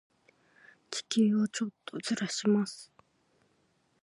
[0.89, 2.91] 地球をちょっとずらします。